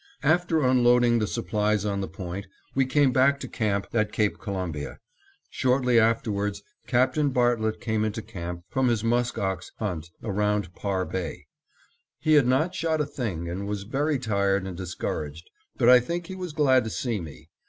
[0.23, 4.97] After unloading the supplies on the point, we came back to camp at Cape Columbia.
[5.51, 11.45] Shortly afterwards Captain Bartlett came into camp from his musk ox hunt around Parr Bay.
[12.17, 16.25] He had not shot a thing and was very tired and discouraged, but I think
[16.25, 17.51] he was glad to see me.